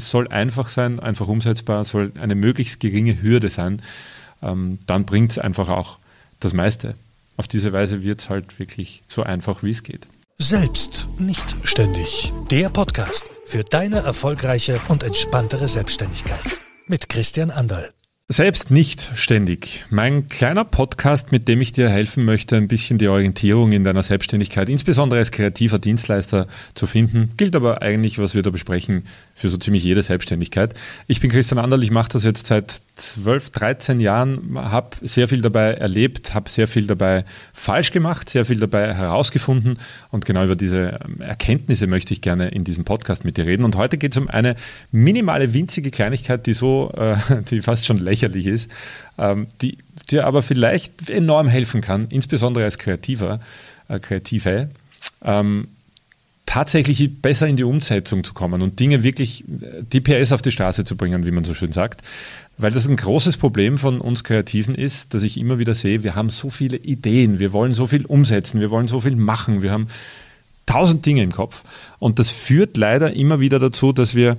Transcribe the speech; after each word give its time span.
Es 0.00 0.08
soll 0.08 0.28
einfach 0.28 0.70
sein, 0.70 0.98
einfach 0.98 1.28
umsetzbar, 1.28 1.84
soll 1.84 2.10
eine 2.18 2.34
möglichst 2.34 2.80
geringe 2.80 3.20
Hürde 3.20 3.50
sein. 3.50 3.82
Ähm, 4.42 4.78
dann 4.86 5.04
bringt 5.04 5.32
es 5.32 5.38
einfach 5.38 5.68
auch 5.68 5.98
das 6.40 6.54
meiste. 6.54 6.94
Auf 7.36 7.48
diese 7.48 7.74
Weise 7.74 8.02
wird 8.02 8.20
es 8.20 8.30
halt 8.30 8.58
wirklich 8.58 9.02
so 9.08 9.22
einfach, 9.22 9.62
wie 9.62 9.72
es 9.72 9.82
geht. 9.82 10.06
Selbst 10.38 11.08
nicht 11.18 11.54
ständig. 11.64 12.32
Der 12.50 12.70
Podcast 12.70 13.26
für 13.44 13.62
deine 13.62 13.98
erfolgreiche 13.98 14.80
und 14.88 15.02
entspanntere 15.02 15.68
Selbstständigkeit. 15.68 16.40
Mit 16.86 17.10
Christian 17.10 17.50
Anderl. 17.50 17.90
Selbst 18.32 18.70
nicht 18.70 19.10
ständig. 19.16 19.84
Mein 19.90 20.28
kleiner 20.28 20.64
Podcast, 20.64 21.32
mit 21.32 21.48
dem 21.48 21.60
ich 21.60 21.72
dir 21.72 21.90
helfen 21.90 22.24
möchte, 22.24 22.56
ein 22.56 22.68
bisschen 22.68 22.96
die 22.96 23.08
Orientierung 23.08 23.72
in 23.72 23.82
deiner 23.82 24.04
Selbstständigkeit, 24.04 24.68
insbesondere 24.68 25.18
als 25.18 25.32
kreativer 25.32 25.80
Dienstleister 25.80 26.46
zu 26.74 26.86
finden, 26.86 27.32
gilt 27.36 27.56
aber 27.56 27.82
eigentlich, 27.82 28.20
was 28.20 28.36
wir 28.36 28.42
da 28.42 28.50
besprechen, 28.50 29.04
für 29.40 29.48
so 29.48 29.56
ziemlich 29.56 29.84
jede 29.84 30.02
Selbstständigkeit. 30.02 30.74
Ich 31.06 31.20
bin 31.20 31.30
Christian 31.30 31.58
Anderl, 31.58 31.82
ich 31.82 31.90
mache 31.90 32.10
das 32.12 32.24
jetzt 32.24 32.46
seit 32.46 32.80
12, 32.96 33.50
13 33.50 34.00
Jahren, 34.00 34.56
habe 34.56 34.96
sehr 35.02 35.28
viel 35.28 35.42
dabei 35.42 35.72
erlebt, 35.74 36.34
habe 36.34 36.48
sehr 36.48 36.68
viel 36.68 36.86
dabei 36.86 37.24
falsch 37.52 37.92
gemacht, 37.92 38.28
sehr 38.28 38.44
viel 38.44 38.60
dabei 38.60 38.94
herausgefunden 38.94 39.78
und 40.10 40.24
genau 40.24 40.44
über 40.44 40.56
diese 40.56 40.98
Erkenntnisse 41.18 41.86
möchte 41.86 42.14
ich 42.14 42.20
gerne 42.20 42.48
in 42.48 42.64
diesem 42.64 42.84
Podcast 42.84 43.24
mit 43.24 43.36
dir 43.36 43.46
reden. 43.46 43.64
Und 43.64 43.76
heute 43.76 43.98
geht 43.98 44.12
es 44.12 44.18
um 44.18 44.28
eine 44.28 44.56
minimale, 44.92 45.52
winzige 45.52 45.90
Kleinigkeit, 45.90 46.46
die 46.46 46.54
so, 46.54 46.92
äh, 46.96 47.16
die 47.50 47.60
fast 47.60 47.86
schon 47.86 47.98
lächerlich 47.98 48.20
lächerlich 48.20 48.46
ist, 48.46 48.70
ähm, 49.18 49.46
die 49.60 49.78
dir 50.10 50.26
aber 50.26 50.42
vielleicht 50.42 51.08
enorm 51.08 51.48
helfen 51.48 51.80
kann, 51.80 52.08
insbesondere 52.10 52.64
als 52.64 52.78
Kreativer, 52.78 53.40
äh, 53.88 53.98
Kreative, 53.98 54.68
ähm, 55.22 55.68
tatsächlich 56.50 57.22
besser 57.22 57.46
in 57.46 57.54
die 57.54 57.62
Umsetzung 57.62 58.24
zu 58.24 58.34
kommen 58.34 58.60
und 58.60 58.80
Dinge 58.80 59.04
wirklich, 59.04 59.44
äh, 59.44 59.84
die 59.92 60.00
PS 60.00 60.32
auf 60.32 60.42
die 60.42 60.50
Straße 60.50 60.84
zu 60.84 60.96
bringen, 60.96 61.24
wie 61.24 61.30
man 61.30 61.44
so 61.44 61.54
schön 61.54 61.70
sagt. 61.70 62.02
Weil 62.58 62.72
das 62.72 62.88
ein 62.88 62.96
großes 62.96 63.36
Problem 63.36 63.78
von 63.78 64.00
uns 64.00 64.24
Kreativen 64.24 64.74
ist, 64.74 65.14
dass 65.14 65.22
ich 65.22 65.38
immer 65.38 65.60
wieder 65.60 65.74
sehe, 65.74 66.02
wir 66.02 66.16
haben 66.16 66.28
so 66.28 66.50
viele 66.50 66.76
Ideen, 66.76 67.38
wir 67.38 67.52
wollen 67.52 67.72
so 67.72 67.86
viel 67.86 68.04
umsetzen, 68.04 68.60
wir 68.60 68.72
wollen 68.72 68.88
so 68.88 69.00
viel 69.00 69.14
machen, 69.14 69.62
wir 69.62 69.70
haben 69.70 69.86
tausend 70.66 71.06
Dinge 71.06 71.22
im 71.22 71.30
Kopf. 71.30 71.62
Und 72.00 72.18
das 72.18 72.30
führt 72.30 72.76
leider 72.76 73.12
immer 73.12 73.38
wieder 73.38 73.60
dazu, 73.60 73.92
dass 73.92 74.16
wir 74.16 74.36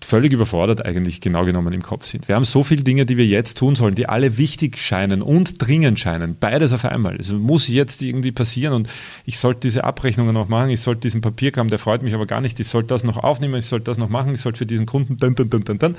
völlig 0.00 0.32
überfordert 0.32 0.84
eigentlich 0.84 1.20
genau 1.20 1.44
genommen 1.44 1.72
im 1.72 1.82
Kopf 1.82 2.06
sind. 2.06 2.28
Wir 2.28 2.34
haben 2.34 2.44
so 2.44 2.62
viele 2.62 2.82
Dinge, 2.82 3.06
die 3.06 3.16
wir 3.16 3.26
jetzt 3.26 3.58
tun 3.58 3.76
sollen, 3.76 3.94
die 3.94 4.08
alle 4.08 4.36
wichtig 4.36 4.78
scheinen 4.78 5.22
und 5.22 5.54
dringend 5.64 5.98
scheinen. 5.98 6.36
Beides 6.38 6.72
auf 6.72 6.84
einmal. 6.84 7.16
Es 7.16 7.32
muss 7.32 7.68
jetzt 7.68 8.02
irgendwie 8.02 8.32
passieren 8.32 8.74
und 8.74 8.88
ich 9.24 9.38
sollte 9.38 9.60
diese 9.60 9.84
Abrechnungen 9.84 10.34
noch 10.34 10.48
machen, 10.48 10.70
ich 10.70 10.80
sollte 10.80 11.02
diesen 11.02 11.20
Papierkram, 11.20 11.68
der 11.68 11.78
freut 11.78 12.02
mich 12.02 12.14
aber 12.14 12.26
gar 12.26 12.40
nicht, 12.40 12.60
ich 12.60 12.68
sollte 12.68 12.88
das 12.88 13.04
noch 13.04 13.18
aufnehmen, 13.18 13.54
ich 13.54 13.66
sollte 13.66 13.84
das 13.84 13.98
noch 13.98 14.08
machen, 14.08 14.34
ich 14.34 14.40
sollte 14.40 14.58
für 14.58 14.66
diesen 14.66 14.86
Kunden 14.86 15.16
dann, 15.16 15.34
dann, 15.34 15.48
dann, 15.50 15.64
dann, 15.64 15.78
dann. 15.78 15.96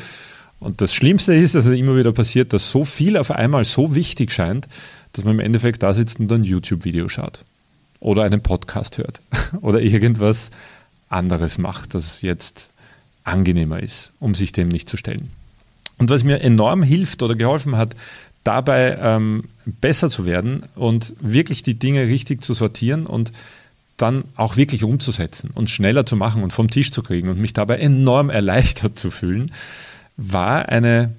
Und 0.60 0.80
das 0.80 0.94
Schlimmste 0.94 1.34
ist, 1.34 1.56
dass 1.56 1.66
es 1.66 1.78
immer 1.78 1.98
wieder 1.98 2.14
passiert, 2.14 2.54
dass 2.54 2.72
so 2.72 2.86
viel 2.86 3.18
auf 3.18 3.32
einmal 3.32 3.66
so 3.66 3.96
wichtig 3.96 4.32
scheint, 4.32 4.68
dass 5.14 5.26
man 5.26 5.36
im 5.36 5.40
Endeffekt 5.40 5.84
da 5.84 5.94
sitzt 5.94 6.20
und 6.20 6.32
ein 6.32 6.44
YouTube-Video 6.44 7.10
schaut. 7.10 7.44
Oder 8.00 8.24
einen 8.24 8.42
Podcast 8.42 8.98
hört. 8.98 9.22
Oder 9.62 9.82
irgendwas 9.82 10.52
anderes 11.10 11.58
macht, 11.58 11.94
das 11.94 12.22
jetzt 12.22 12.73
angenehmer 13.24 13.82
ist, 13.82 14.12
um 14.20 14.36
sich 14.36 14.52
dem 14.52 14.68
nicht 14.68 14.90
zu 14.90 14.98
stellen. 14.98 15.32
Und 15.98 16.10
was 16.10 16.24
mir 16.24 16.42
enorm 16.42 16.84
hilft 16.84 17.22
oder 17.22 17.36
geholfen 17.36 17.78
hat, 17.78 17.96
dabei 18.44 18.98
ähm, 19.00 19.46
besser 19.66 20.10
zu 20.10 20.26
werden 20.26 20.64
und 20.76 21.14
wirklich 21.22 21.64
die 21.64 21.80
Dinge 21.80 22.08
richtig 22.08 22.44
zu 22.44 22.54
sortieren 22.54 23.06
und 23.06 23.32
dann 23.98 24.26
auch 24.36 24.58
wirklich 24.58 24.84
umzusetzen 24.84 25.52
und 25.54 25.70
schneller 25.70 26.06
zu 26.06 26.16
machen 26.16 26.44
und 26.44 26.52
vom 26.52 26.70
Tisch 26.70 26.92
zu 26.92 27.04
kriegen 27.04 27.30
und 27.30 27.40
mich 27.40 27.54
dabei 27.54 27.78
enorm 27.78 28.30
erleichtert 28.30 28.98
zu 28.98 29.12
fühlen, 29.12 29.52
war 30.18 30.70
eine 30.70 31.14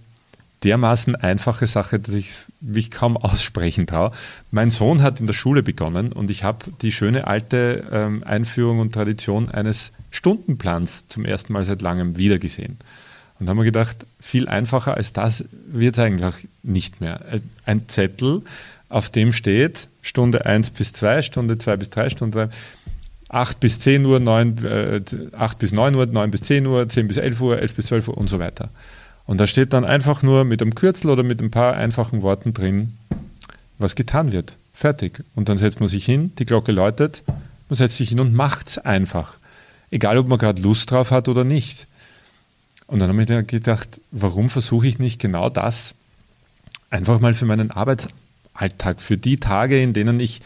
dermaßen 0.64 1.14
einfache 1.16 1.66
Sache, 1.66 2.00
dass 2.00 2.14
ich 2.14 2.46
mich 2.60 2.90
kaum 2.90 3.16
aussprechen 3.16 3.86
traue. 3.86 4.12
Mein 4.50 4.70
Sohn 4.70 5.02
hat 5.02 5.20
in 5.20 5.26
der 5.26 5.34
Schule 5.34 5.62
begonnen 5.62 6.12
und 6.12 6.30
ich 6.30 6.42
habe 6.42 6.66
die 6.82 6.92
schöne 6.92 7.26
alte 7.26 7.84
ähm, 7.92 8.22
Einführung 8.24 8.78
und 8.78 8.92
Tradition 8.92 9.50
eines 9.50 9.92
Stundenplans 10.10 11.04
zum 11.08 11.24
ersten 11.24 11.52
Mal 11.52 11.64
seit 11.64 11.82
langem 11.82 12.16
wiedergesehen. 12.16 12.78
Und 13.38 13.48
haben 13.48 13.58
wir 13.58 13.64
gedacht, 13.64 14.06
viel 14.20 14.48
einfacher 14.48 14.94
als 14.94 15.12
das 15.12 15.44
wird 15.66 15.96
es 15.96 16.04
eigentlich 16.04 16.48
nicht 16.62 17.00
mehr. 17.00 17.20
Ein 17.66 17.88
Zettel, 17.88 18.42
auf 18.88 19.10
dem 19.10 19.32
steht 19.32 19.88
Stunde 20.02 20.46
1 20.46 20.70
bis 20.70 20.92
2, 20.92 21.22
Stunde 21.22 21.58
2 21.58 21.76
bis 21.76 21.90
3, 21.90 22.10
Stunde 22.10 22.48
3, 22.48 22.56
8 23.28 23.60
bis 23.60 23.80
10 23.80 24.06
Uhr, 24.06 24.20
9, 24.20 24.64
äh, 24.64 25.00
8 25.36 25.58
bis 25.58 25.72
9 25.72 25.94
Uhr, 25.96 26.06
9 26.06 26.30
bis 26.30 26.42
10 26.42 26.66
Uhr, 26.66 26.88
10 26.88 27.08
bis 27.08 27.16
11 27.16 27.40
Uhr, 27.40 27.58
11 27.58 27.74
bis 27.74 27.86
12 27.86 28.08
Uhr 28.08 28.16
und 28.16 28.28
so 28.28 28.38
weiter. 28.38 28.70
Und 29.26 29.38
da 29.38 29.46
steht 29.46 29.72
dann 29.72 29.84
einfach 29.84 30.22
nur 30.22 30.44
mit 30.44 30.60
einem 30.60 30.74
Kürzel 30.74 31.10
oder 31.10 31.22
mit 31.22 31.40
ein 31.40 31.50
paar 31.50 31.74
einfachen 31.74 32.22
Worten 32.22 32.52
drin, 32.52 32.94
was 33.78 33.94
getan 33.94 34.32
wird. 34.32 34.56
Fertig. 34.74 35.22
Und 35.34 35.48
dann 35.48 35.56
setzt 35.56 35.80
man 35.80 35.88
sich 35.88 36.04
hin, 36.04 36.32
die 36.38 36.46
Glocke 36.46 36.72
läutet, 36.72 37.22
man 37.68 37.76
setzt 37.76 37.96
sich 37.96 38.10
hin 38.10 38.20
und 38.20 38.34
macht 38.34 38.68
es 38.68 38.78
einfach. 38.78 39.38
Egal, 39.90 40.18
ob 40.18 40.28
man 40.28 40.38
gerade 40.38 40.60
Lust 40.60 40.90
drauf 40.90 41.10
hat 41.10 41.28
oder 41.28 41.44
nicht. 41.44 41.86
Und 42.86 42.98
dann 42.98 43.08
habe 43.08 43.22
ich 43.22 43.28
mir 43.28 43.42
gedacht, 43.44 44.00
warum 44.10 44.48
versuche 44.48 44.86
ich 44.86 44.98
nicht 44.98 45.20
genau 45.20 45.48
das 45.48 45.94
einfach 46.90 47.20
mal 47.20 47.34
für 47.34 47.46
meinen 47.46 47.70
Arbeitsalltag, 47.70 49.00
für 49.00 49.16
die 49.16 49.38
Tage, 49.38 49.80
in 49.80 49.92
denen 49.92 50.20
ich 50.20 50.42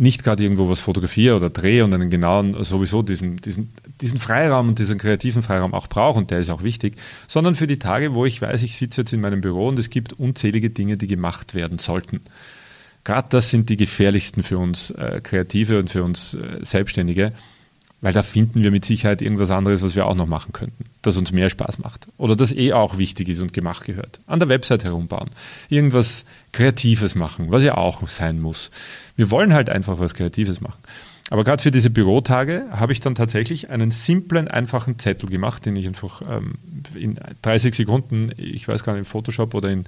nicht 0.00 0.24
gerade 0.24 0.42
irgendwo 0.42 0.70
was 0.70 0.80
fotografiere 0.80 1.36
oder 1.36 1.50
drehe 1.50 1.84
und 1.84 1.92
einen 1.92 2.08
genauen, 2.08 2.56
sowieso 2.64 3.02
diesen, 3.02 3.36
diesen, 3.36 3.70
diesen 4.00 4.18
Freiraum 4.18 4.70
und 4.70 4.78
diesen 4.78 4.96
kreativen 4.96 5.42
Freiraum 5.42 5.74
auch 5.74 5.88
brauche 5.88 6.18
und 6.18 6.30
der 6.30 6.38
ist 6.38 6.48
auch 6.48 6.62
wichtig, 6.62 6.96
sondern 7.26 7.54
für 7.54 7.66
die 7.66 7.78
Tage, 7.78 8.14
wo 8.14 8.24
ich 8.24 8.40
weiß, 8.40 8.62
ich 8.62 8.76
sitze 8.76 9.02
jetzt 9.02 9.12
in 9.12 9.20
meinem 9.20 9.42
Büro 9.42 9.68
und 9.68 9.78
es 9.78 9.90
gibt 9.90 10.14
unzählige 10.14 10.70
Dinge, 10.70 10.96
die 10.96 11.06
gemacht 11.06 11.54
werden 11.54 11.78
sollten. 11.78 12.22
Gerade 13.04 13.28
das 13.28 13.50
sind 13.50 13.68
die 13.68 13.76
gefährlichsten 13.76 14.42
für 14.42 14.56
uns 14.56 14.90
äh, 14.90 15.20
Kreative 15.22 15.78
und 15.78 15.90
für 15.90 16.02
uns 16.02 16.32
äh, 16.32 16.64
Selbstständige, 16.64 17.32
weil 18.00 18.14
da 18.14 18.22
finden 18.22 18.62
wir 18.62 18.70
mit 18.70 18.86
Sicherheit 18.86 19.20
irgendwas 19.20 19.50
anderes, 19.50 19.82
was 19.82 19.96
wir 19.96 20.06
auch 20.06 20.14
noch 20.14 20.26
machen 20.26 20.54
könnten, 20.54 20.86
das 21.02 21.16
uns 21.16 21.32
mehr 21.32 21.50
Spaß 21.50 21.78
macht 21.78 22.08
oder 22.18 22.36
das 22.36 22.52
eh 22.52 22.72
auch 22.72 22.98
wichtig 22.98 23.28
ist 23.28 23.40
und 23.40 23.52
gemacht 23.52 23.84
gehört. 23.84 24.20
An 24.26 24.38
der 24.38 24.48
Website 24.48 24.84
herumbauen, 24.84 25.30
irgendwas 25.68 26.24
Kreatives 26.52 27.14
machen, 27.14 27.50
was 27.50 27.62
ja 27.62 27.76
auch 27.76 28.06
sein 28.08 28.40
muss. 28.40 28.70
Wir 29.16 29.30
wollen 29.30 29.54
halt 29.54 29.70
einfach 29.70 29.98
was 29.98 30.14
Kreatives 30.14 30.60
machen. 30.60 30.78
Aber 31.30 31.44
gerade 31.44 31.62
für 31.62 31.70
diese 31.70 31.90
Bürotage 31.90 32.64
habe 32.72 32.92
ich 32.92 32.98
dann 32.98 33.14
tatsächlich 33.14 33.70
einen 33.70 33.92
simplen, 33.92 34.48
einfachen 34.48 34.98
Zettel 34.98 35.30
gemacht, 35.30 35.64
den 35.64 35.76
ich 35.76 35.86
einfach 35.86 36.22
ähm, 36.28 36.54
in 36.94 37.18
30 37.42 37.74
Sekunden, 37.74 38.32
ich 38.36 38.66
weiß 38.66 38.82
gar 38.82 38.94
nicht, 38.94 39.00
in 39.00 39.04
Photoshop 39.04 39.54
oder 39.54 39.70
in 39.70 39.84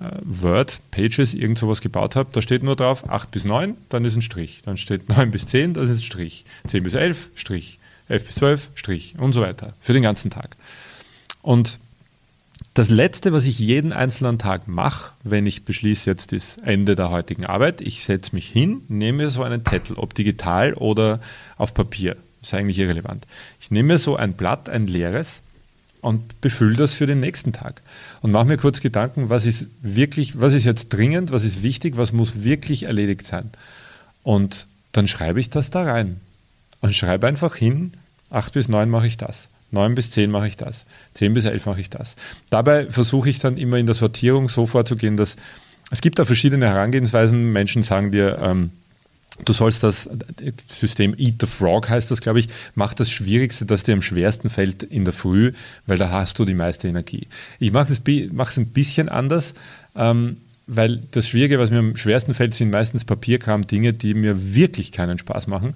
äh, 0.00 0.10
Word, 0.22 0.80
Pages, 0.92 1.34
irgend 1.34 1.58
sowas 1.58 1.80
gebaut 1.80 2.14
habe. 2.14 2.28
Da 2.32 2.42
steht 2.42 2.62
nur 2.62 2.76
drauf 2.76 3.10
8 3.10 3.32
bis 3.32 3.44
9, 3.44 3.76
dann 3.88 4.04
ist 4.04 4.14
ein 4.14 4.22
Strich. 4.22 4.62
Dann 4.64 4.76
steht 4.76 5.08
9 5.16 5.32
bis 5.32 5.48
10, 5.48 5.74
das 5.74 5.90
ist 5.90 5.98
ein 5.98 6.04
Strich. 6.04 6.44
10 6.68 6.84
bis 6.84 6.94
11, 6.94 7.30
Strich. 7.34 7.80
11 8.08 8.24
bis 8.24 8.34
12, 8.36 8.68
Strich 8.74 9.14
und 9.18 9.32
so 9.32 9.40
weiter. 9.40 9.74
Für 9.80 9.92
den 9.92 10.02
ganzen 10.02 10.30
Tag. 10.30 10.56
Und 11.42 11.78
das 12.74 12.90
Letzte, 12.90 13.32
was 13.32 13.44
ich 13.44 13.58
jeden 13.58 13.92
einzelnen 13.92 14.38
Tag 14.38 14.68
mache, 14.68 15.12
wenn 15.24 15.46
ich 15.46 15.64
beschließe, 15.64 16.08
jetzt 16.08 16.32
ist 16.32 16.58
Ende 16.58 16.94
der 16.94 17.10
heutigen 17.10 17.44
Arbeit, 17.44 17.80
ich 17.80 18.04
setze 18.04 18.34
mich 18.34 18.48
hin, 18.48 18.82
nehme 18.88 19.24
mir 19.24 19.30
so 19.30 19.42
einen 19.42 19.64
Zettel, 19.64 19.96
ob 19.96 20.14
digital 20.14 20.74
oder 20.74 21.20
auf 21.56 21.74
Papier, 21.74 22.16
ist 22.40 22.54
eigentlich 22.54 22.78
irrelevant. 22.78 23.26
Ich 23.60 23.70
nehme 23.70 23.94
mir 23.94 23.98
so 23.98 24.16
ein 24.16 24.34
Blatt, 24.34 24.68
ein 24.68 24.86
leeres, 24.86 25.42
und 26.00 26.40
befülle 26.40 26.76
das 26.76 26.94
für 26.94 27.06
den 27.06 27.20
nächsten 27.20 27.52
Tag. 27.52 27.82
Und 28.22 28.30
mache 28.30 28.46
mir 28.46 28.56
kurz 28.56 28.80
Gedanken, 28.80 29.28
was 29.28 29.46
ist 29.46 29.68
wirklich, 29.82 30.40
was 30.40 30.52
ist 30.54 30.64
jetzt 30.64 30.90
dringend, 30.90 31.32
was 31.32 31.44
ist 31.44 31.62
wichtig, 31.62 31.96
was 31.96 32.12
muss 32.12 32.44
wirklich 32.44 32.84
erledigt 32.84 33.26
sein. 33.26 33.50
Und 34.22 34.68
dann 34.92 35.08
schreibe 35.08 35.40
ich 35.40 35.50
das 35.50 35.70
da 35.70 35.82
rein. 35.82 36.20
Und 36.80 36.94
schreibe 36.94 37.26
einfach 37.26 37.56
hin, 37.56 37.92
acht 38.30 38.52
bis 38.52 38.68
neun 38.68 38.90
mache 38.90 39.06
ich 39.06 39.16
das. 39.16 39.48
9 39.70 39.94
bis 39.94 40.10
10 40.10 40.30
mache 40.30 40.48
ich 40.48 40.56
das, 40.56 40.86
10 41.14 41.34
bis 41.34 41.44
11 41.44 41.66
mache 41.66 41.80
ich 41.80 41.90
das. 41.90 42.16
Dabei 42.50 42.86
versuche 42.86 43.28
ich 43.28 43.38
dann 43.38 43.56
immer 43.56 43.76
in 43.76 43.86
der 43.86 43.94
Sortierung 43.94 44.48
so 44.48 44.66
vorzugehen, 44.66 45.16
dass 45.16 45.36
es 45.90 46.00
gibt 46.00 46.18
da 46.18 46.24
verschiedene 46.24 46.66
Herangehensweisen. 46.66 47.52
Menschen 47.52 47.82
sagen 47.82 48.10
dir, 48.10 48.38
ähm, 48.42 48.70
du 49.44 49.52
sollst 49.52 49.82
das 49.82 50.08
System 50.66 51.14
Eat 51.18 51.36
the 51.40 51.46
Frog 51.46 51.88
heißt 51.88 52.10
das, 52.10 52.20
glaube 52.20 52.40
ich, 52.40 52.48
macht 52.74 53.00
das 53.00 53.10
Schwierigste, 53.10 53.66
das 53.66 53.82
dir 53.82 53.94
am 53.94 54.02
schwersten 54.02 54.50
fällt 54.50 54.82
in 54.82 55.04
der 55.04 55.14
Früh, 55.14 55.52
weil 55.86 55.98
da 55.98 56.10
hast 56.10 56.38
du 56.38 56.44
die 56.44 56.54
meiste 56.54 56.88
Energie. 56.88 57.26
Ich 57.58 57.72
mache 57.72 57.92
es 57.92 58.58
ein 58.58 58.66
bisschen 58.66 59.08
anders. 59.08 59.54
Ähm, 59.96 60.38
weil 60.68 61.00
das 61.12 61.26
Schwierige, 61.26 61.58
was 61.58 61.70
mir 61.70 61.78
am 61.78 61.96
schwersten 61.96 62.34
fällt, 62.34 62.54
sind 62.54 62.70
meistens 62.70 63.06
Papierkram, 63.06 63.66
Dinge, 63.66 63.94
die 63.94 64.12
mir 64.12 64.54
wirklich 64.54 64.92
keinen 64.92 65.16
Spaß 65.16 65.46
machen. 65.46 65.72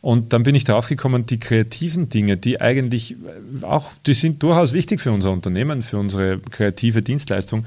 Und 0.00 0.32
dann 0.32 0.44
bin 0.44 0.54
ich 0.54 0.62
darauf 0.62 0.86
gekommen, 0.86 1.26
die 1.26 1.40
kreativen 1.40 2.08
Dinge, 2.08 2.36
die 2.36 2.60
eigentlich 2.60 3.16
auch, 3.62 3.90
die 4.06 4.14
sind 4.14 4.40
durchaus 4.44 4.72
wichtig 4.72 5.00
für 5.00 5.10
unser 5.10 5.32
Unternehmen, 5.32 5.82
für 5.82 5.98
unsere 5.98 6.38
kreative 6.38 7.02
Dienstleistung. 7.02 7.66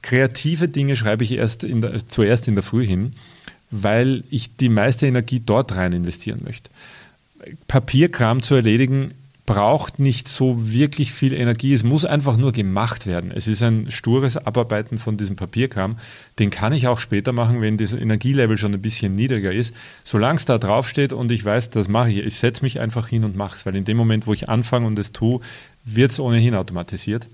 Kreative 0.00 0.68
Dinge 0.68 0.94
schreibe 0.94 1.24
ich 1.24 1.32
erst 1.32 1.64
in 1.64 1.80
der, 1.80 1.98
zuerst 2.06 2.46
in 2.46 2.54
der 2.54 2.62
Früh 2.62 2.86
hin, 2.86 3.14
weil 3.72 4.22
ich 4.30 4.56
die 4.56 4.68
meiste 4.68 5.08
Energie 5.08 5.42
dort 5.44 5.74
rein 5.76 5.92
investieren 5.92 6.42
möchte. 6.44 6.70
Papierkram 7.66 8.44
zu 8.44 8.54
erledigen, 8.54 9.10
braucht 9.44 9.98
nicht 9.98 10.28
so 10.28 10.72
wirklich 10.72 11.12
viel 11.12 11.32
Energie. 11.32 11.74
Es 11.74 11.82
muss 11.82 12.04
einfach 12.04 12.36
nur 12.36 12.52
gemacht 12.52 13.06
werden. 13.06 13.32
Es 13.34 13.48
ist 13.48 13.62
ein 13.62 13.90
stures 13.90 14.36
Abarbeiten 14.36 14.98
von 14.98 15.16
diesem 15.16 15.34
Papierkram. 15.34 15.98
Den 16.38 16.50
kann 16.50 16.72
ich 16.72 16.86
auch 16.86 17.00
später 17.00 17.32
machen, 17.32 17.60
wenn 17.60 17.76
das 17.76 17.92
Energielevel 17.92 18.56
schon 18.56 18.72
ein 18.72 18.82
bisschen 18.82 19.16
niedriger 19.16 19.52
ist. 19.52 19.74
Solange 20.04 20.36
es 20.36 20.44
da 20.44 20.58
draufsteht 20.58 21.12
und 21.12 21.32
ich 21.32 21.44
weiß, 21.44 21.70
das 21.70 21.88
mache 21.88 22.10
ich, 22.10 22.18
ich 22.18 22.36
setze 22.36 22.62
mich 22.62 22.78
einfach 22.78 23.08
hin 23.08 23.24
und 23.24 23.36
mache 23.36 23.56
es, 23.56 23.66
weil 23.66 23.74
in 23.74 23.84
dem 23.84 23.96
Moment, 23.96 24.26
wo 24.28 24.32
ich 24.32 24.48
anfange 24.48 24.86
und 24.86 24.98
es 24.98 25.10
tue, 25.10 25.40
wird 25.84 26.12
es 26.12 26.20
ohnehin 26.20 26.54
automatisiert. 26.54 27.26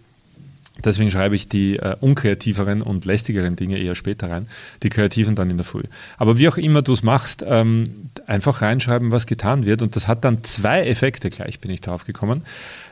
Deswegen 0.85 1.11
schreibe 1.11 1.35
ich 1.35 1.49
die 1.49 1.77
äh, 1.77 1.97
unkreativeren 2.01 2.83
und 2.83 3.05
lästigeren 3.05 3.57
Dinge 3.57 3.79
eher 3.79 3.95
später 3.95 4.31
rein, 4.31 4.49
die 4.83 4.91
kreativen 4.91 5.35
dann 5.35 5.51
in 5.51 5.57
der 5.57 5.65
Früh. 5.65 5.83
Aber 6.17 6.39
wie 6.39 6.49
auch 6.49 6.57
immer 6.57 6.83
du 6.83 6.93
es 6.93 7.03
machst, 7.03 7.45
ähm, 7.47 7.85
einfach 8.27 8.63
reinschreiben, 8.63 9.11
was 9.11 9.27
getan 9.27 9.67
wird. 9.67 9.83
Und 9.83 9.97
das 9.97 10.07
hat 10.07 10.25
dann 10.25 10.45
zwei 10.45 10.87
Effekte 10.87 11.31
gleich, 11.31 11.61
bin 11.61 11.71
ich 11.71 11.81
drauf 11.81 12.05
gekommen. 12.05 12.43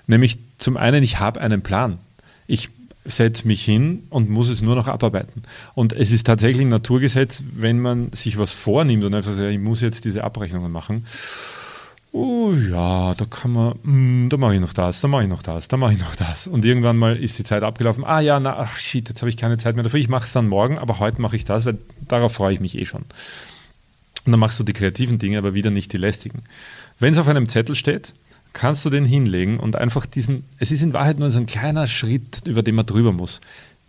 Nämlich 0.06 0.38
zum 0.58 0.76
einen, 0.76 1.02
ich 1.02 1.20
habe 1.20 1.40
einen 1.40 1.62
Plan. 1.62 1.98
Ich 2.46 2.70
setze 3.04 3.46
mich 3.46 3.64
hin 3.64 4.02
und 4.10 4.30
muss 4.30 4.48
es 4.48 4.62
nur 4.62 4.74
noch 4.74 4.88
abarbeiten. 4.88 5.42
Und 5.74 5.92
es 5.92 6.10
ist 6.10 6.26
tatsächlich 6.26 6.66
ein 6.66 6.70
Naturgesetz, 6.70 7.42
wenn 7.52 7.80
man 7.80 8.12
sich 8.12 8.36
was 8.36 8.50
vornimmt 8.50 9.04
und 9.04 9.14
einfach 9.14 9.34
sagt, 9.34 9.50
ich 9.50 9.60
muss 9.60 9.80
jetzt 9.80 10.04
diese 10.04 10.24
Abrechnungen 10.24 10.72
machen 10.72 11.04
oh 12.16 12.52
ja, 12.54 13.14
da 13.14 13.24
kann 13.26 13.52
man, 13.52 13.74
mm, 13.82 14.28
da 14.30 14.36
mache 14.38 14.54
ich 14.54 14.60
noch 14.60 14.72
das, 14.72 15.00
da 15.00 15.08
mache 15.08 15.24
ich 15.24 15.28
noch 15.28 15.42
das, 15.42 15.68
da 15.68 15.76
mache 15.76 15.92
ich 15.92 16.00
noch 16.00 16.16
das. 16.16 16.46
Und 16.46 16.64
irgendwann 16.64 16.96
mal 16.96 17.14
ist 17.14 17.38
die 17.38 17.44
Zeit 17.44 17.62
abgelaufen. 17.62 18.04
Ah 18.04 18.20
ja, 18.20 18.40
na, 18.40 18.56
ach 18.56 18.78
shit, 18.78 19.08
jetzt 19.08 19.20
habe 19.20 19.28
ich 19.28 19.36
keine 19.36 19.58
Zeit 19.58 19.76
mehr 19.76 19.84
dafür. 19.84 20.00
Ich 20.00 20.08
mache 20.08 20.24
es 20.24 20.32
dann 20.32 20.48
morgen, 20.48 20.78
aber 20.78 20.98
heute 20.98 21.20
mache 21.20 21.36
ich 21.36 21.44
das, 21.44 21.66
weil 21.66 21.78
darauf 22.08 22.32
freue 22.32 22.54
ich 22.54 22.60
mich 22.60 22.78
eh 22.78 22.86
schon. 22.86 23.02
Und 24.24 24.32
dann 24.32 24.40
machst 24.40 24.58
du 24.58 24.64
die 24.64 24.72
kreativen 24.72 25.18
Dinge, 25.18 25.38
aber 25.38 25.54
wieder 25.54 25.70
nicht 25.70 25.92
die 25.92 25.98
lästigen. 25.98 26.42
Wenn 26.98 27.12
es 27.12 27.18
auf 27.18 27.28
einem 27.28 27.48
Zettel 27.48 27.74
steht, 27.74 28.14
kannst 28.54 28.84
du 28.86 28.90
den 28.90 29.04
hinlegen 29.04 29.60
und 29.60 29.76
einfach 29.76 30.06
diesen, 30.06 30.44
es 30.58 30.72
ist 30.72 30.82
in 30.82 30.94
Wahrheit 30.94 31.18
nur 31.18 31.30
so 31.30 31.38
ein 31.38 31.46
kleiner 31.46 31.86
Schritt, 31.86 32.46
über 32.46 32.62
den 32.62 32.74
man 32.74 32.86
drüber 32.86 33.12
muss 33.12 33.40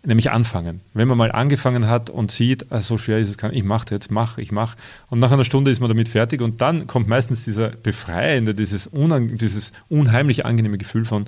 nämlich 0.04 0.30
anfangen. 0.30 0.80
Wenn 0.94 1.08
man 1.08 1.18
mal 1.18 1.32
angefangen 1.32 1.88
hat 1.88 2.10
und 2.10 2.30
sieht, 2.30 2.70
ah, 2.70 2.80
so 2.80 2.98
schwer 2.98 3.18
ist 3.18 3.28
es, 3.28 3.38
kann, 3.38 3.52
ich 3.52 3.64
mache 3.64 3.86
jetzt, 3.90 4.10
mach, 4.10 4.38
ich 4.38 4.52
mache. 4.52 4.76
Und 5.08 5.18
nach 5.18 5.32
einer 5.32 5.44
Stunde 5.44 5.70
ist 5.70 5.80
man 5.80 5.88
damit 5.88 6.08
fertig 6.08 6.40
und 6.40 6.60
dann 6.60 6.86
kommt 6.86 7.08
meistens 7.08 7.44
dieser 7.44 7.70
befreiende, 7.70 8.54
dieses, 8.54 8.88
dieses 8.92 9.72
unheimlich 9.88 10.46
angenehme 10.46 10.78
Gefühl 10.78 11.04
von, 11.04 11.26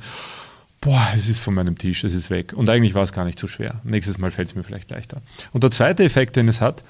boah, 0.81 1.09
es 1.15 1.29
ist 1.29 1.41
von 1.41 1.55
meinem 1.55 1.77
Tisch, 1.77 2.05
es 2.05 2.15
ist 2.15 2.31
weg. 2.31 2.53
Und 2.55 2.71
eigentlich 2.71 2.95
war 2.95 3.03
es 3.03 3.13
gar 3.13 3.25
nicht 3.25 3.39
so 3.39 3.49
schwer. 3.49 3.81
Nächstes 3.85 4.19
Mal 4.19 4.31
fällt 4.31 4.49
es 4.49 4.55
mir 4.55 4.63
vielleicht 4.63 4.91
leichter. 4.91 5.21
Und 5.53 5.63
der 5.63 5.71
zweite 5.71 6.05
Effekt, 6.05 6.37
den 6.37 6.49
es 6.49 6.61
hat, 6.61 6.85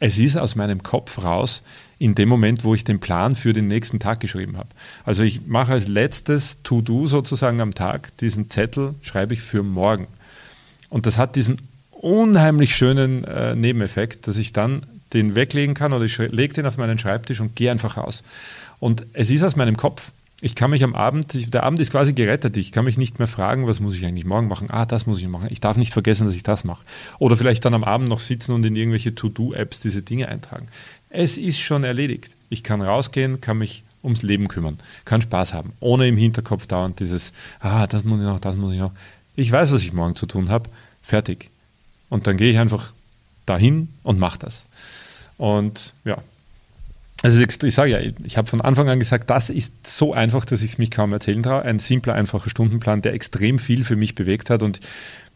es 0.00 0.18
ist 0.18 0.36
aus 0.36 0.56
meinem 0.56 0.82
Kopf 0.82 1.22
raus 1.22 1.62
in 1.98 2.14
dem 2.14 2.28
Moment, 2.28 2.64
wo 2.64 2.74
ich 2.74 2.84
den 2.84 3.00
Plan 3.00 3.34
für 3.34 3.52
den 3.52 3.68
nächsten 3.68 4.00
Tag 4.00 4.20
geschrieben 4.20 4.58
habe. 4.58 4.68
Also 5.04 5.22
ich 5.22 5.46
mache 5.46 5.72
als 5.72 5.88
letztes 5.88 6.62
To-Do 6.62 7.06
sozusagen 7.06 7.60
am 7.60 7.74
Tag 7.74 8.16
diesen 8.18 8.50
Zettel, 8.50 8.94
schreibe 9.02 9.34
ich 9.34 9.40
für 9.40 9.62
morgen. 9.62 10.06
Und 10.94 11.06
das 11.06 11.18
hat 11.18 11.34
diesen 11.34 11.56
unheimlich 11.90 12.76
schönen 12.76 13.24
äh, 13.24 13.56
Nebeneffekt, 13.56 14.28
dass 14.28 14.36
ich 14.36 14.52
dann 14.52 14.86
den 15.12 15.34
weglegen 15.34 15.74
kann 15.74 15.92
oder 15.92 16.04
ich 16.04 16.16
lege 16.18 16.54
den 16.54 16.66
auf 16.66 16.76
meinen 16.76 17.00
Schreibtisch 17.00 17.40
und 17.40 17.56
gehe 17.56 17.72
einfach 17.72 17.96
raus. 17.96 18.22
Und 18.78 19.04
es 19.12 19.28
ist 19.28 19.42
aus 19.42 19.56
meinem 19.56 19.76
Kopf. 19.76 20.12
Ich 20.40 20.54
kann 20.54 20.70
mich 20.70 20.84
am 20.84 20.94
Abend, 20.94 21.52
der 21.52 21.64
Abend 21.64 21.80
ist 21.80 21.90
quasi 21.90 22.12
gerettet. 22.12 22.56
Ich 22.56 22.70
kann 22.70 22.84
mich 22.84 22.96
nicht 22.96 23.18
mehr 23.18 23.26
fragen, 23.26 23.66
was 23.66 23.80
muss 23.80 23.96
ich 23.96 24.06
eigentlich 24.06 24.24
morgen 24.24 24.46
machen? 24.46 24.70
Ah, 24.70 24.86
das 24.86 25.04
muss 25.04 25.18
ich 25.18 25.26
machen. 25.26 25.48
Ich 25.50 25.58
darf 25.58 25.76
nicht 25.76 25.92
vergessen, 25.92 26.26
dass 26.26 26.36
ich 26.36 26.44
das 26.44 26.62
mache. 26.62 26.84
Oder 27.18 27.36
vielleicht 27.36 27.64
dann 27.64 27.74
am 27.74 27.82
Abend 27.82 28.08
noch 28.08 28.20
sitzen 28.20 28.52
und 28.52 28.64
in 28.64 28.76
irgendwelche 28.76 29.16
To-Do-Apps 29.16 29.80
diese 29.80 30.02
Dinge 30.02 30.28
eintragen. 30.28 30.68
Es 31.10 31.36
ist 31.36 31.58
schon 31.58 31.82
erledigt. 31.82 32.30
Ich 32.50 32.62
kann 32.62 32.80
rausgehen, 32.80 33.40
kann 33.40 33.58
mich 33.58 33.82
ums 34.04 34.22
Leben 34.22 34.46
kümmern, 34.46 34.78
kann 35.04 35.22
Spaß 35.22 35.54
haben, 35.54 35.72
ohne 35.80 36.06
im 36.06 36.16
Hinterkopf 36.16 36.68
dauernd 36.68 37.00
dieses, 37.00 37.32
ah, 37.58 37.88
das 37.88 38.04
muss 38.04 38.20
ich 38.20 38.26
noch, 38.26 38.38
das 38.38 38.54
muss 38.54 38.74
ich 38.74 38.78
noch. 38.78 38.92
Ich 39.36 39.50
weiß, 39.50 39.72
was 39.72 39.82
ich 39.82 39.92
morgen 39.92 40.14
zu 40.14 40.26
tun 40.26 40.48
habe. 40.48 40.70
Fertig. 41.04 41.50
Und 42.08 42.26
dann 42.26 42.36
gehe 42.36 42.50
ich 42.50 42.58
einfach 42.58 42.92
dahin 43.46 43.88
und 44.02 44.18
mache 44.18 44.38
das. 44.38 44.66
Und 45.36 45.94
ja, 46.04 46.18
also 47.22 47.42
ich 47.42 47.74
sage 47.74 47.90
ja, 47.90 48.12
ich 48.24 48.36
habe 48.36 48.48
von 48.48 48.60
Anfang 48.60 48.88
an 48.88 48.98
gesagt, 48.98 49.30
das 49.30 49.48
ist 49.48 49.72
so 49.86 50.12
einfach, 50.12 50.44
dass 50.44 50.60
ich 50.60 50.72
es 50.72 50.78
mich 50.78 50.90
kaum 50.90 51.12
erzählen 51.12 51.42
traue. 51.42 51.62
Ein 51.62 51.78
simpler, 51.78 52.14
einfacher 52.14 52.50
Stundenplan, 52.50 53.00
der 53.00 53.14
extrem 53.14 53.58
viel 53.58 53.84
für 53.84 53.96
mich 53.96 54.14
bewegt 54.14 54.50
hat 54.50 54.62
und 54.62 54.80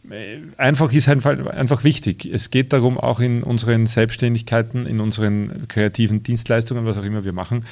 äh, 0.09 0.37
einfach 0.57 0.91
ist 0.91 1.09
einfach, 1.09 1.37
einfach 1.47 1.83
wichtig. 1.83 2.25
Es 2.25 2.51
geht 2.51 2.73
darum, 2.73 2.99
auch 2.99 3.19
in 3.19 3.43
unseren 3.43 3.85
Selbstständigkeiten, 3.85 4.85
in 4.85 4.99
unseren 4.99 5.67
kreativen 5.67 6.21
Dienstleistungen, 6.21 6.85
was 6.85 6.97
auch 6.97 7.03
immer 7.03 7.25
wir 7.25 7.33
machen, 7.33 7.65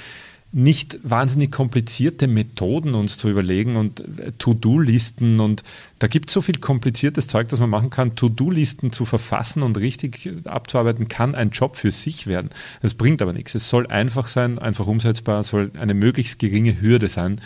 nicht 0.53 0.99
wahnsinnig 1.03 1.51
komplizierte 1.51 2.27
Methoden 2.27 2.95
uns 2.95 3.17
zu 3.17 3.29
überlegen 3.29 3.75
und 3.75 3.99
äh, 3.99 4.31
To-Do-Listen 4.37 5.39
und 5.39 5.63
da 5.99 6.07
gibt 6.07 6.29
es 6.29 6.33
so 6.33 6.41
viel 6.41 6.57
kompliziertes 6.57 7.27
Zeug, 7.27 7.49
das 7.49 7.59
man 7.59 7.69
machen 7.69 7.89
kann. 7.89 8.15
To-Do-Listen 8.15 8.91
zu 8.91 9.05
verfassen 9.05 9.61
und 9.61 9.77
richtig 9.77 10.29
abzuarbeiten, 10.45 11.09
kann 11.09 11.35
ein 11.35 11.49
Job 11.49 11.75
für 11.75 11.91
sich 11.91 12.27
werden. 12.27 12.49
Das 12.81 12.93
bringt 12.93 13.21
aber 13.21 13.33
nichts. 13.33 13.55
Es 13.55 13.67
soll 13.67 13.87
einfach 13.87 14.29
sein, 14.29 14.57
einfach 14.57 14.87
umsetzbar, 14.87 15.43
soll 15.43 15.71
eine 15.77 15.93
möglichst 15.93 16.39
geringe 16.39 16.79
Hürde 16.79 17.09
sein. 17.09 17.41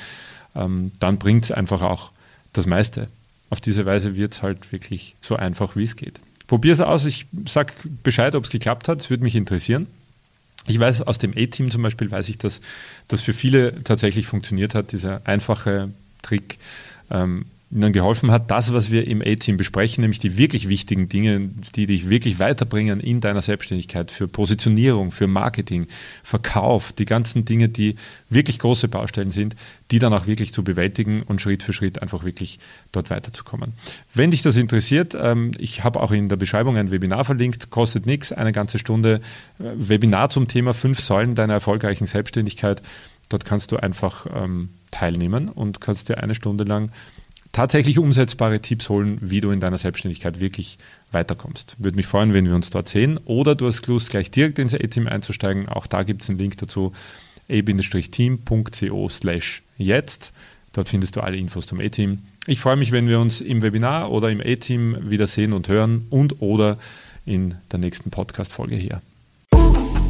Ähm, 0.55 0.91
dann 0.99 1.17
bringt 1.17 1.45
es 1.45 1.51
einfach 1.51 1.81
auch 1.81 2.11
das 2.53 2.67
meiste. 2.67 3.07
Auf 3.49 3.61
diese 3.61 3.85
Weise 3.85 4.15
wird 4.15 4.33
es 4.33 4.43
halt 4.43 4.71
wirklich 4.71 5.15
so 5.21 5.35
einfach, 5.35 5.75
wie 5.75 5.83
es 5.83 5.95
geht. 5.95 6.19
Probier 6.47 6.73
es 6.73 6.81
aus. 6.81 7.05
Ich 7.05 7.27
sage 7.45 7.73
Bescheid, 8.03 8.35
ob 8.35 8.43
es 8.43 8.49
geklappt 8.49 8.87
hat. 8.87 8.99
Es 8.99 9.09
würde 9.09 9.23
mich 9.23 9.35
interessieren. 9.35 9.87
Ich 10.67 10.79
weiß 10.79 11.03
aus 11.03 11.17
dem 11.17 11.31
A-Team 11.35 11.71
zum 11.71 11.81
Beispiel, 11.81 12.11
weiß 12.11 12.29
ich, 12.29 12.37
dass 12.37 12.61
das 13.07 13.21
für 13.21 13.33
viele 13.33 13.83
tatsächlich 13.83 14.27
funktioniert 14.27 14.75
hat, 14.75 14.91
dieser 14.91 15.21
einfache 15.25 15.89
Trick. 16.21 16.59
Ähm, 17.09 17.45
ihnen 17.71 17.93
geholfen 17.93 18.31
hat, 18.31 18.51
das, 18.51 18.73
was 18.73 18.91
wir 18.91 19.07
im 19.07 19.21
A-Team 19.21 19.57
besprechen, 19.57 20.01
nämlich 20.01 20.19
die 20.19 20.37
wirklich 20.37 20.67
wichtigen 20.67 21.07
Dinge, 21.07 21.49
die 21.75 21.85
dich 21.85 22.09
wirklich 22.09 22.39
weiterbringen 22.39 22.99
in 22.99 23.21
deiner 23.21 23.41
Selbstständigkeit 23.41 24.11
für 24.11 24.27
Positionierung, 24.27 25.11
für 25.11 25.27
Marketing, 25.27 25.87
Verkauf, 26.23 26.91
die 26.91 27.05
ganzen 27.05 27.45
Dinge, 27.45 27.69
die 27.69 27.95
wirklich 28.29 28.59
große 28.59 28.89
Baustellen 28.89 29.31
sind, 29.31 29.55
die 29.89 29.99
dann 29.99 30.13
auch 30.13 30.27
wirklich 30.27 30.53
zu 30.53 30.63
bewältigen 30.63 31.21
und 31.23 31.41
Schritt 31.41 31.63
für 31.63 31.73
Schritt 31.73 32.01
einfach 32.01 32.23
wirklich 32.25 32.59
dort 32.91 33.09
weiterzukommen. 33.09 33.73
Wenn 34.13 34.31
dich 34.31 34.41
das 34.41 34.57
interessiert, 34.57 35.15
ähm, 35.19 35.51
ich 35.57 35.83
habe 35.83 36.01
auch 36.01 36.11
in 36.11 36.27
der 36.27 36.35
Beschreibung 36.37 36.77
ein 36.77 36.91
Webinar 36.91 37.23
verlinkt, 37.23 37.69
kostet 37.69 38.05
nichts, 38.05 38.33
eine 38.33 38.51
ganze 38.51 38.79
Stunde 38.79 39.21
äh, 39.59 39.63
Webinar 39.75 40.29
zum 40.29 40.47
Thema 40.47 40.73
fünf 40.73 40.99
Säulen 40.99 41.35
deiner 41.35 41.53
erfolgreichen 41.53 42.05
Selbstständigkeit. 42.05 42.81
Dort 43.29 43.45
kannst 43.45 43.71
du 43.71 43.77
einfach 43.77 44.25
ähm, 44.35 44.69
teilnehmen 44.91 45.47
und 45.47 45.79
kannst 45.79 46.09
dir 46.09 46.17
eine 46.21 46.35
Stunde 46.35 46.65
lang 46.65 46.91
tatsächlich 47.51 47.99
umsetzbare 47.99 48.59
Tipps 48.61 48.89
holen, 48.89 49.17
wie 49.21 49.41
du 49.41 49.51
in 49.51 49.59
deiner 49.59 49.77
Selbstständigkeit 49.77 50.39
wirklich 50.39 50.77
weiterkommst. 51.11 51.75
Würde 51.79 51.97
mich 51.97 52.07
freuen, 52.07 52.33
wenn 52.33 52.45
wir 52.45 52.55
uns 52.55 52.69
dort 52.69 52.87
sehen. 52.87 53.19
Oder 53.25 53.55
du 53.55 53.67
hast 53.67 53.85
Lust, 53.87 54.09
gleich 54.09 54.31
direkt 54.31 54.59
ins 54.59 54.73
A-Team 54.73 55.07
einzusteigen. 55.07 55.67
Auch 55.67 55.87
da 55.87 56.03
gibt 56.03 56.21
es 56.23 56.29
einen 56.29 56.39
Link 56.39 56.57
dazu, 56.57 56.93
a-team.co 57.49 59.09
slash 59.09 59.63
jetzt. 59.77 60.31
Dort 60.73 60.87
findest 60.87 61.15
du 61.15 61.21
alle 61.21 61.37
Infos 61.37 61.67
zum 61.67 61.81
A-Team. 61.81 62.19
Ich 62.47 62.59
freue 62.59 62.77
mich, 62.77 62.91
wenn 62.91 63.07
wir 63.07 63.19
uns 63.19 63.41
im 63.41 63.61
Webinar 63.61 64.11
oder 64.11 64.29
im 64.29 64.39
A-Team 64.39 64.97
wiedersehen 65.09 65.53
und 65.53 65.67
hören 65.67 66.07
und 66.09 66.41
oder 66.41 66.77
in 67.25 67.55
der 67.71 67.79
nächsten 67.79 68.09
Podcast-Folge 68.09 68.75
hier. 68.75 69.01